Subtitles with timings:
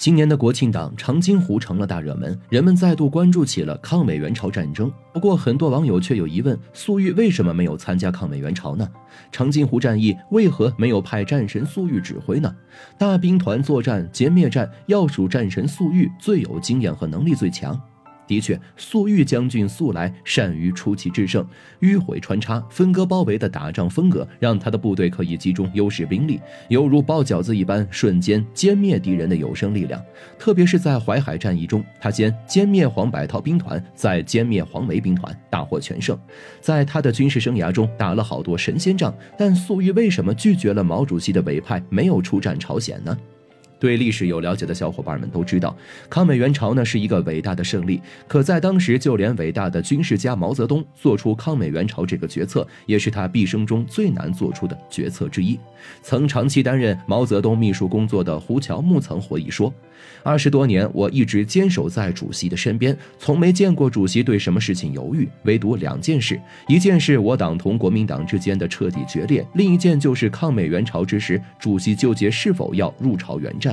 [0.00, 4.90] 今年的国庆档，长津湖成了大热门，人们再度关注起了抗美援朝战争。
[5.12, 8.88] 不过，很多网友却有疑问：粟裕为什么没有参加抗美援朝呢？
[9.30, 12.50] 长津湖战役为何没有派战神粟裕指挥呢？
[12.96, 17.78] 大兵团作战歼灭战，要数战神粟裕最有经验和能力最强。
[18.30, 21.44] 的确，粟裕将军素来善于出奇制胜，
[21.80, 30.00] 迂回穿插、分割包围的打仗风格，让他的部队可以集中优势兵力，犹如包饺子一般，瞬间歼灭敌人的有生力量。
[30.38, 36.16] 特别是在淮海战役中，他先歼灭黄百韬兵团，再歼灭黄维兵团，大获全胜。
[36.60, 39.12] 在他的军事生涯中，打了好多神仙仗。
[39.36, 43.18] 但粟裕为什么拒绝了毛主席的委派，没有出战朝鲜呢？
[43.80, 45.76] 对历史有了解的小伙伴们都知道，
[46.08, 48.00] 抗美援朝呢是一个伟大的胜利。
[48.28, 55.58] 可在当时，就连伟大的军事家毛泽东做出抗美援朝这个决策，也是他毕生中最难做出的决策之一。
[56.02, 59.72] 曾长期担任毛泽东秘书工作的胡乔木曾回忆说
[60.22, 65.26] ：“二十多年，我一直坚守在主席的身边，从没见过主席对什么事情犹豫。
[65.44, 73.69] 唯独两件事：一件是我党同国民党之间的彻底决裂；另一件就是抗美援朝之时，主席纠结是否要入朝援战。”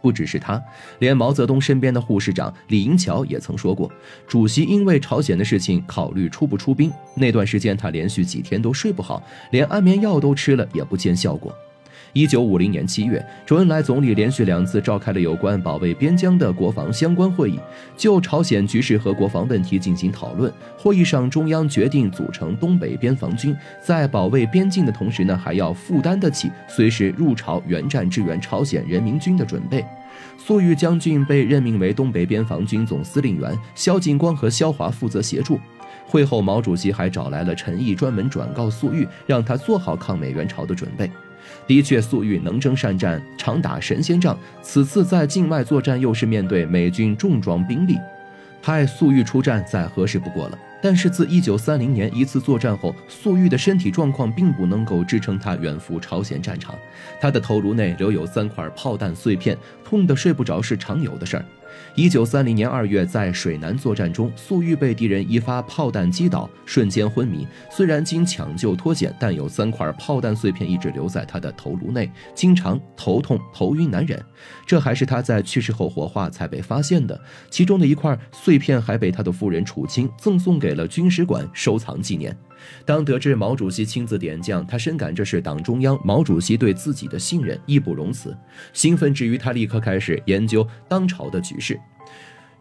[0.00, 0.62] 不只是他，
[0.98, 3.90] 连毛泽东身边的护士长李银桥也曾说过，
[4.26, 6.92] 主席因为朝鲜的事情考虑出不出兵。
[7.14, 11.54] 那段时间，他连续几天都睡不好，连安眠药都吃了，也不见效果。
[12.18, 17.60] 一九五零年七月，周恩来总理连续两次召开了有关保卫边疆的国防相关会议，
[17.96, 20.52] 就朝鲜局势和国防问题进行讨论。
[20.76, 29.84] 会议上，中央决定组成东北边防军，在保卫边境的同时呢，还要负担得起随时入朝援战支援朝鲜人民军的准备。
[30.36, 35.56] 粟裕将军被任命为东北边防军总司令员，萧劲光和萧华负责协助。
[36.04, 41.08] 会后，毛主席还找来了陈毅，专门转告粟裕，让他做好抗美援朝的准备。
[41.66, 44.38] 的确，粟裕能征善战，常打神仙仗。
[44.62, 47.96] 此次在境外作战，又是面对美军重装兵力，
[48.62, 50.58] 派粟裕出战再合适不过了。
[50.80, 56.74] 但是自1930年一次作战后，粟裕的身体状况并不能够支撑他远赴朝鲜战场，
[57.20, 61.44] 他的头颅内留有三块炮弹碎片，痛得睡不着是常有的事儿。
[61.94, 67.46] 一九三零年二月，在水南作战中，粟裕被敌人一发炮弹击倒，瞬间昏迷。
[67.70, 74.20] 虽然经抢救脱险，但有三块炮弹碎片一直留在他的头颅内，经常头痛、头晕难忍。
[74.66, 77.20] 这还是他在去世后火化才被发现的。
[77.50, 82.36] 其中的一块碎片还被他的夫人楚清赠送给给了军史馆收藏纪念。
[82.84, 88.36] 当得知毛主席亲自点将，他深感这是党中央、毛主席对自己的信任，义不容辞。
[88.74, 91.80] 兴奋之余，他立刻开始研究当朝的局势。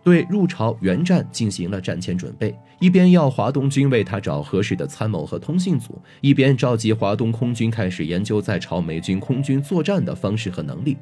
[0.07, 10.95] 对入朝援战进行了战前准备，一边要华东军为他找合适的参谋和通信组，一边召集华东空军开始研究在朝美军空军作战的方式和能力。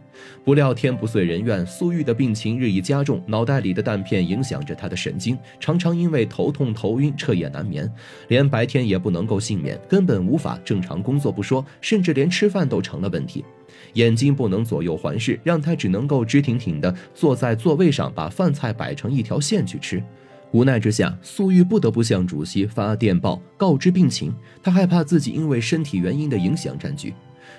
[0.44, 7.88] 不料天不遂人愿，粟裕的病情日益加重，脑袋里的弹片影响着他的神经，常常因为头痛头晕彻夜难眠，
[8.30, 13.46] 连白天也不能够幸免，根本无法正常工作不说，甚至连吃饭都成了问题。
[13.94, 20.04] 眼睛不能左右环视，让他只能够直挺挺地坐在座位上，把饭菜摆成一条线去吃。
[20.52, 24.34] 无奈之下，粟裕不得不向主席发电报告知病情。
[24.64, 27.14] 他害怕自己因为身体原因的影响占据。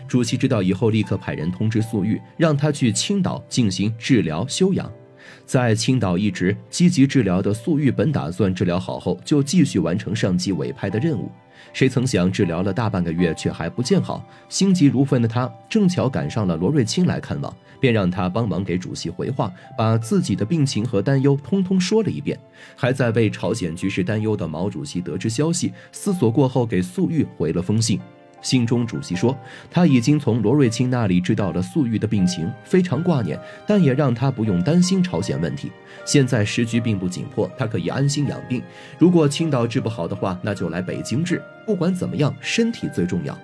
[0.09, 4.91] 主席知道以后，立刻派人通知粟裕，让他去青岛进行治疗休养。
[5.47, 11.31] 在青岛一直积极治疗的粟裕，本打算治疗好后就继续完成上级委派的任务。
[11.73, 14.27] 谁曾想，治疗了大半个月，却还不见好。
[14.49, 22.39] 心急如焚的他，正巧赶上了罗瑞卿来看望，便让他帮忙给主席回话，把自己的病情和担忧通通说了一遍。
[22.75, 28.01] 还在为朝鲜局势担忧的毛主席得知消息，思索过后，给粟裕回了封信。
[28.43, 29.37] 信中，主席说
[29.71, 35.73] 他已经从罗瑞卿那里知道了粟裕的病情，非常挂念，但也让他不用担心朝鲜问题。
[36.05, 38.63] 现在时局并不紧迫，他可以安心养病。
[38.99, 41.43] 如果青岛治不好的话，那就来北京治。
[41.65, 43.37] 不管怎么样，身体最重要。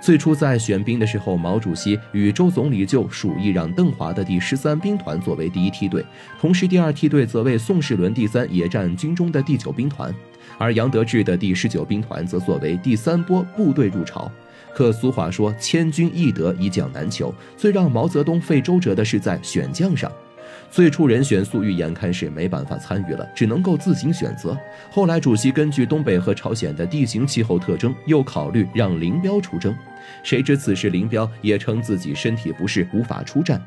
[0.00, 6.04] 最初在选兵的时候，毛主席与周总理就属意让邓华的第十三兵团作为第一梯队，
[6.40, 10.14] 同时第二梯队则为宋世伦第三野战军中的第九兵团。
[10.56, 14.30] 而杨得志的第十九兵团则作为第三波部队入朝，
[14.74, 17.34] 可俗话说“千军易得，一将难求”。
[17.56, 20.10] 最让毛泽东费周折的是在选将上。
[20.70, 24.56] 最初人选粟裕眼看是没办法参与了，只能够自行选择。
[24.90, 29.74] 后来主席根据东北和朝鲜的地形气候特征，又考虑让林彪出征。
[30.22, 33.62] 谁知此时林彪也称自己身体不适，无法出战。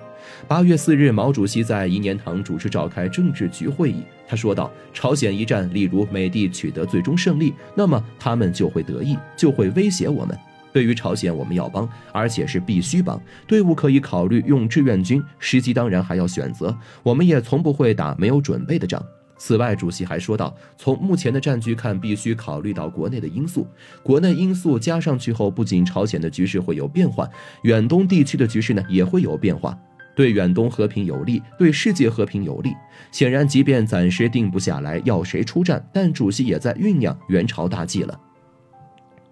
[0.48, 10.38] 八月四日，毛主席在颐年堂主持召开政治局会议，他说道：“朝鲜一战，例如美帝取得最终胜利，那么他们就会得意，就会威胁我们。”
[10.74, 13.22] 对于朝鲜，我们要帮，而且是必须帮。
[13.48, 16.76] 队伍可以考虑用志愿军，时机当然还要选择。
[17.04, 19.04] 我们也从不会打没有准备的仗。
[19.38, 23.66] 此外，主席还说到，从目前的战局看，必须考虑到国内的因素。
[24.04, 27.28] 国内因素加上去后，不仅朝鲜的局势会有变化，
[27.64, 29.76] 远东地区的局势呢也会有变化。
[30.16, 32.72] 对远东和平有利，对世界和平有利。
[33.12, 38.20] 显然，即便暂时定不下来要谁出战，但主席也在酝酿援朝大计了。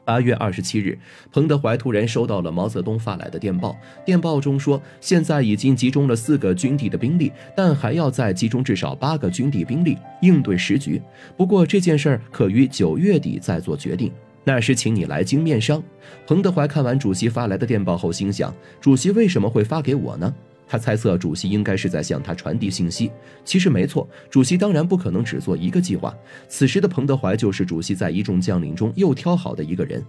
[0.09, 0.97] 八月二十七日，
[1.31, 3.77] 彭德怀突然收到了毛泽东发来的电报。
[4.03, 10.99] 电报中说，现在已经集中了四个军地的兵力，但还要再集中至少八个军地兵力应对时局。
[11.37, 14.11] 不过这件事儿可于九月底再做决定，
[14.43, 15.79] 那时请你来京面商。
[16.25, 18.51] 彭德怀看完主席发来的电报后，心想：
[18.81, 20.33] 主席为什么会发给我呢？
[20.69, 23.11] 他猜测主席应该是在向他传递信息。
[23.43, 26.15] 其实没错，主席当然不可能只做一个计划。
[26.47, 30.05] 此时的彭德怀就是主席在一众将领中又挑好的一个人。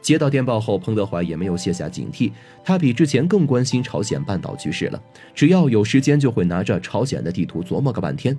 [0.00, 2.30] 接到电报后，彭德怀也没有卸下警惕，
[2.62, 5.02] 他比之前更关心朝鲜半岛局势了。
[5.34, 8.36] 只要有时间，就会拿着朝鲜的地图琢磨个半天。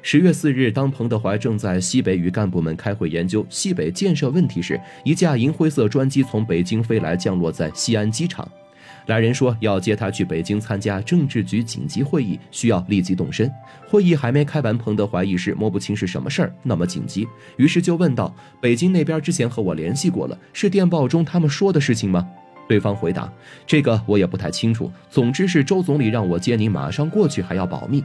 [0.00, 8.48] 十月四日，当彭德怀正在西北与干部们开会研究西北建设问题时，一架银灰色专机从北京飞来，降落在西安机场。
[9.08, 13.50] 来人说要接他去北京参加政治局紧急会议，需要立即动身。
[13.88, 17.26] 会议还没开完，彭德怀一时摸不清是什么事儿，那么紧急，
[17.56, 22.28] 于是就问道：“北京那边之前和我联系过了，是电报中他们说的事情吗？”
[22.68, 23.32] 对方回答
[23.66, 28.04] ：“这个我也不太清楚，总之是周总理让我接你马上过去，还要保密。”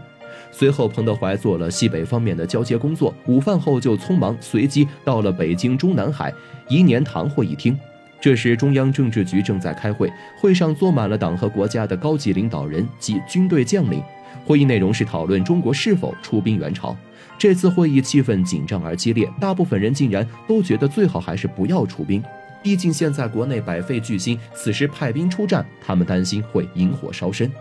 [0.53, 6.33] 随后，彭德怀做了西北方面的交接工作，午饭后就匆忙随机到了北京中南海
[6.69, 7.77] 颐年堂会议厅。
[8.23, 14.01] 这时，中央政治局正在开会，会上坐满了党和国家的高级领导人及军队将领。
[14.45, 16.95] 会议内容是讨论中国是否出兵援朝。
[17.37, 22.23] 这次会议气氛紧张而激烈，大部分人竟然都觉得最好还是不要出兵，
[22.63, 27.51] 毕竟现在国内百废俱兴，此时派兵出战，他们担心会引火烧身。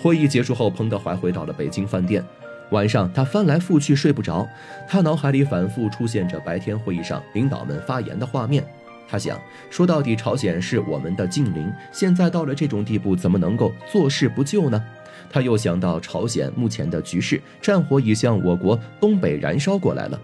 [0.00, 2.24] 会议结束后，彭德怀回到了北京饭店。
[2.70, 4.46] 晚上，他翻来覆去睡不着，
[4.88, 8.64] 他脑海里反复出现着白天会议上领导们发言的画面。
[9.08, 14.82] 他想说，到底朝鲜是我们的近邻，现在到了这种地步，怎么能够坐视不救呢？
[15.30, 20.20] 他又想到朝鲜目前的局势，战火已向我国东北燃烧过来了。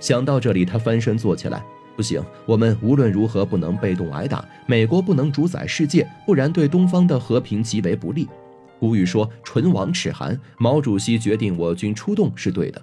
[0.00, 1.62] 想到这里，他翻身坐起来，
[1.96, 8.28] 不行，我们无论如何不能被动挨打，美国不能主宰世界，不然对东方的和平极为不利。
[8.78, 12.82] 古语说“唇亡齿寒”，毛主席决定我军出动是对的。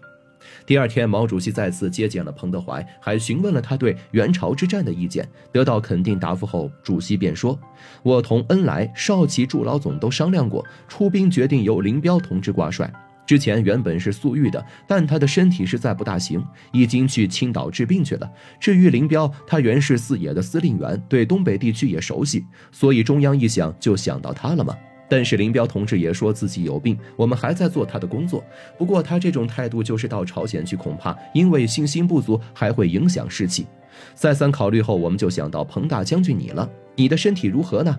[0.66, 5.28] 第二天，毛主席再次接见了彭德怀，还询问了他对援朝之战的意见。
[5.52, 7.60] 得到肯定答复后，主席便说
[8.04, 12.92] ：“我同恩来、邵奇、祝老总都商量过，出兵决定由林彪同志挂帅。
[13.26, 18.30] 之前原本是粟裕的，但他的身体实在不大行，已经去青岛治病去了。
[18.60, 24.76] 至于林彪，他原是四野的司令员，对东北地区也熟悉，所以中央一想就想到他了嘛。”
[25.16, 28.44] 但是林彪同志也说自己有病，我们还在做他的工作。
[28.80, 33.68] 不过他这种态度就是到朝鲜去，恐怕因为信心不足，还会影响士气。
[34.16, 37.96] 再三考虑后，我们就想到彭大将军你了，你的身体如何呢？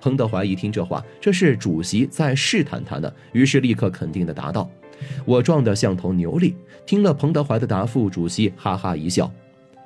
[0.00, 4.66] 彭德怀一听这话，这是主席在试探他呢，于是立刻肯定地答道
[5.26, 6.56] ：“我壮得像头牛力。”
[6.86, 9.30] 听了彭德怀的答复，主席哈哈一笑，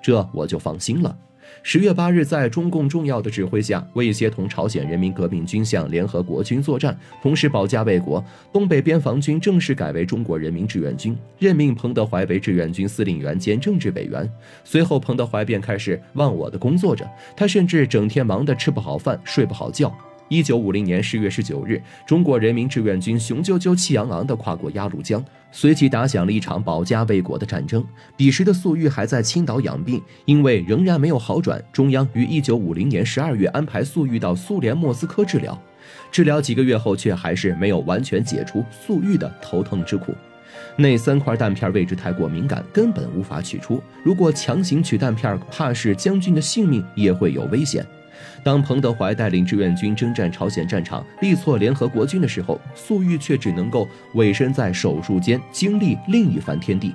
[0.01, 1.19] 这我就放心了。
[1.63, 14.31] 十月八日，在中共重要的指挥下，为协同朝鲜人民革命军向联合国军作战，同时保家卫国，东北边防军正式改为中国人民志愿军，任命彭德怀为志愿军司令员兼政治委员。
[14.65, 17.07] 随后，彭德怀便开始忘我的工作着，
[17.37, 19.95] 他甚至整天忙得吃不好饭，睡不好觉。
[20.29, 27.85] 一九五零年十月十九日，中国人民志愿军雄赳赳、气昂昂地跨过鸭绿江，随即打响了一场保家卫国的战争。
[28.17, 35.59] 彼时的粟裕还在青岛养病，因为仍然没有好转，中央于一九五零年十二月安排粟裕到苏联莫斯科治疗。
[36.13, 40.15] 治疗几个月后，却还是没有完全解除粟裕的头疼之苦。
[40.77, 43.83] 那三块弹片位置太过敏感，根本无法取出。
[44.03, 47.85] 如果强行取弹片，怕是将军的性命也会有危险。
[48.43, 56.95] 当彭德怀带领志愿军征战朝鲜战场，力挫联合国军的时候，粟裕却只能够委身在手术间，经历另一番天地。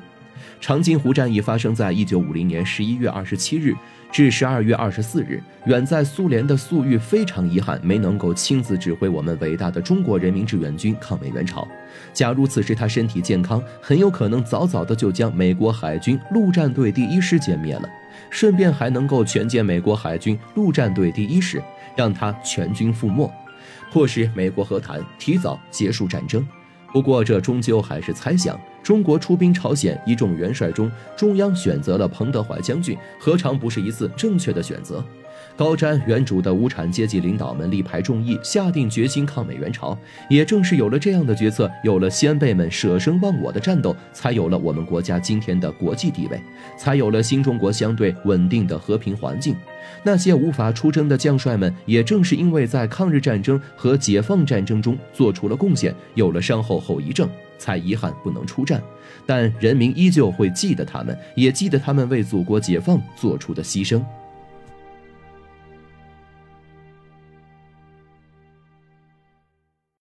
[0.59, 3.73] 长津湖战役发生在一九五零年十一月二十七日
[4.09, 5.41] 至十二月二十四日。
[5.65, 11.67] 远在苏联的粟裕非常遗憾，没能够亲自指挥我们伟大的中国人民志愿军抗美援朝。
[12.13, 17.89] 假如此时他身体健康，很有可能早早的就将美国海军陆战队第一师歼灭了。
[18.29, 21.61] 顺便还能够全歼美国海军陆战队第一师，
[21.95, 23.31] 让他全军覆没，
[23.91, 26.45] 迫使美国和谈提早结束战争。
[26.91, 28.59] 不过这终究还是猜想。
[28.83, 35.03] 中国出兵朝鲜一众元帅中，中央选择了彭德怀将军，何尝不是一次正确的选择？
[35.55, 39.97] 高瞻远瞩的无产阶级领导们力排众议，下定决心抗美援朝。
[40.27, 46.41] 也正是有了这样的决策，有了先辈们舍生忘我的战斗，才有了我们国家今天的国际地位，
[46.77, 49.55] 才有了新中国相对稳定的和平环境。
[50.01, 58.81] 那些无法出征的将帅们，也正是因为在抗日战争和解放战争中做出了贡献，有了伤后后遗症，才遗憾不能出战。
[59.25, 64.03] 但人民依旧会记得他们，也记得他们为祖国解放做出的牺牲。